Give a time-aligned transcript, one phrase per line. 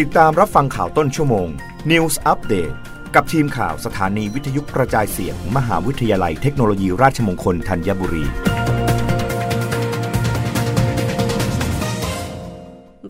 [0.00, 1.48] ติดตามรับฟังข่าวต้นชั่วโมง
[1.90, 2.74] News Update
[3.14, 8.24] กับทีมข่าวสถานีวิทยุกระจายเสียงมหาวิทยาลัยเทคโนโลยีราชมงคลธัญบุรี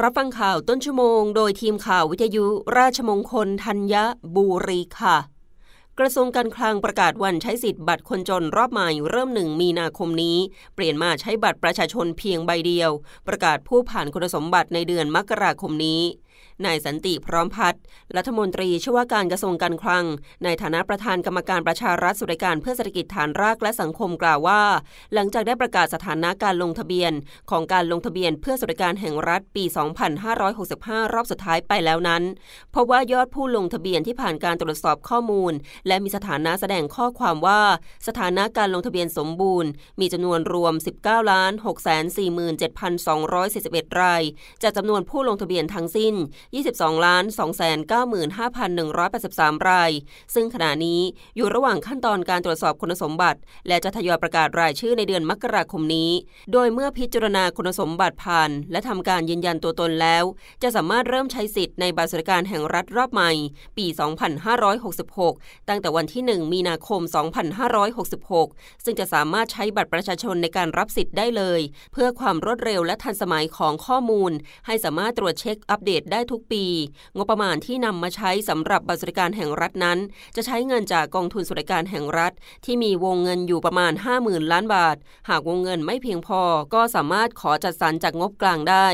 [0.02, 2.46] รับฟังข่าวต้นชั่วโมง โดยทีมข่าววิทยุ
[2.78, 3.94] ราชมงคลธัญ
[4.36, 5.16] บุรีค่ะ
[5.98, 10.38] กระทรวงการคลังประกาศวันใช้สิทธิ์บัตรคนจนรอบใหม่เริ่มหนึ่งมีนาคมนี้
[10.74, 12.90] เปลี่ยนมาใช้บัตรประชาชนเพียงใบเดียว
[13.28, 16.02] ประกาศผู้ผ่านคุณสมบัติในเดือนมกราคมนี้
[16.64, 17.80] นายสันติพร้อมพัฒน์
[18.16, 20.04] รัฐมนตรีช่วยว่าการกระทรวงการคลัง
[20.44, 24.62] ในฐานะประธานกรรมการประชารัฐสุริการเพื่อเศรษฐกิจฐานรากและสังคมกล่าวว่า
[25.14, 27.12] หลังจากได้ประกาศสถานะการลงทะเบียน
[27.50, 29.64] ของการลงทะเบียนเพื่อสุริการแห่งรัฐปี
[30.38, 32.22] 2565 รอบสุดท้ายไปแล้วนั้น
[32.74, 35.52] พบว่ายอดผู้ลงทะเบียนที่ผ่านการตรวจสอบข้อมูล
[35.86, 37.62] และมีสถานะแสดงข้อความว่า
[38.08, 42.28] สถานะการลงทะเบียนสมบูรณ์ มีจำนวนรวม 19 ล้าน6 4 7 2 4
[43.86, 44.22] 1 ราย
[44.62, 46.14] จากจำนวนผู้ลงทะเบียนทั้งสิ้น
[46.60, 47.24] 22ล้าน
[48.46, 49.90] 295,183 ราย
[50.34, 51.00] ซึ่งขณะนี้
[51.36, 56.10] อยู่ระหว่างขั้นตอนการตรวจสอบคุณสมบัติ และจะทยอยประกาศรายชื่อในเดือนมกราคมนี้
[56.52, 60.24] โดยเมื่อพิจารณาคุณสมบัติผ่าน และทำการยืนยันตัวตนแล้ว
[60.62, 63.30] จะสามารถเริ่มใช้สิทธิ์ในบัตรสวัสดิการแห่งรัฐรอบใหม่
[63.76, 63.86] ปี
[64.52, 67.00] 2566 ตั้งแต่วันที่ 1 มีนาคม
[67.92, 71.60] 2566 ซึ่งจะสามารถใช้บัตรประชาชนในการรับสิทธิ์ได้เลย
[71.92, 74.32] เพื่อความรวดเร็วและทันสมัยของข้อมูล
[74.66, 76.64] ให้สามารถตรวจเช็คอัปเดตได้ทุกปี
[77.16, 79.98] งบประมาณที่นำมาใช้สำหรับบัตรสวัสดิการแห่งรัฐนั้น
[80.36, 82.32] จะใช้เงินจากกองทุนสวัสดิการแห่งรัฐ
[82.64, 84.96] ที่มีวงเงินอยู่ประมาณ 50,000 ล้านบาท
[85.28, 86.40] หากวงเงินไม่เพียงพอ
[86.74, 88.86] ก็สามารถขอจัดสรรจากงบกลางได้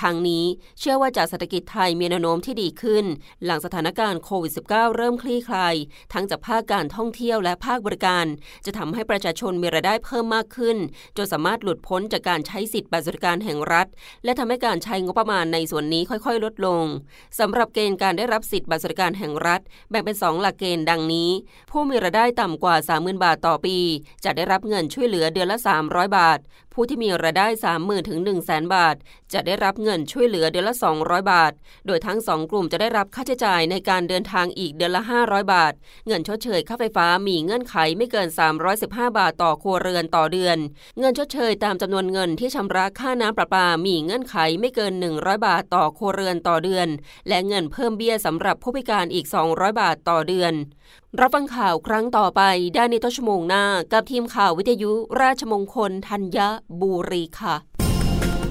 [0.00, 0.44] ทางนี้
[0.78, 3.04] เชื่อว่าจากเศรษฐกิจไทยมีแนวโน้มที่ดีขึ้น
[3.44, 5.74] หลังสถานการณ์โควิด -19 เริ่มคลี่คลาย
[6.12, 8.26] ทั้งจากภาคการท่องเที่ยวและภาคบริการ
[8.66, 10.76] จะทำให้ประชาชนมีรายได้เพิ่มมากขึ้น
[11.16, 13.86] จนสามารถหลุดพ้นจากการใช้สิทธิบัตรสวัสดิการแห่งรัฐ
[14.24, 16.84] และทำให้การใช้งบประมาณในส่วนนี้ค่อยๆ ลดลง
[17.38, 21.30] สำหรับเกณฑ์การได้รับสิทธิบัตรสวัสดิการแห่งรัฐ แบ่งเป็น 2 หลักเกณฑ์ดังนี้
[21.70, 23.78] ผู้มีรายได้ต่ำกว่า 30,000 บาทต่อปี
[24.24, 26.40] จะได้รับเงินช่วยเหลือเดือนละ 300 บาท
[26.72, 27.46] ผู้ที่มีรายได้
[27.78, 28.96] 30,000ถึง1 0 0 0 0แบาท
[29.32, 31.52] จะได้รับเงินช่วยเหลือเดือนละ 200 บาท
[31.86, 35.72] โดยทั้ง 2 กลุ่มจะได้รับค่าใช้จ่ายในการเดินทางอีกเดือนละ 500 บาท
[36.06, 38.28] เงินชดเชยค่าไฟฟ้ามีเงื่อนไขไม่เกิน
[38.72, 40.58] 315 บาทต่อครัวเรือนต่อเดือน
[40.98, 46.88] เงินชดเชยตามจำนวนเงินที่ชำระค่าน้ำประปา มีเงื่อนไขไม่เกิน 100 บาทต่อครัวเรือนต่อเดือน
[47.28, 50.52] และเงินเพิ่มเบี้ยสำหรับผู้พิการอีก 200 บาทต่อเดือน
[51.20, 52.42] รับฟังข่าวครั้งต่อไป
[52.74, 56.38] ได้ในต้นชั่วโมงหน้า กับทีมข่าววิทยุราชมงคลธัญ
[56.80, 57.75] บุรีค่ะ